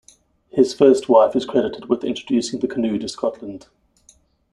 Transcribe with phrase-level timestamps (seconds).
[0.49, 3.67] His first wife is credited with introducing the canoe to Scotland.